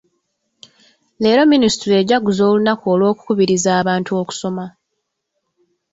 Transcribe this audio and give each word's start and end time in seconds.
Leero 1.21 1.43
minisitule 1.51 1.93
ejaguza 2.01 2.41
olunaku 2.51 2.83
olw'okukubiriza 2.93 3.69
abantu 3.81 4.11
okusoma. 4.21 4.65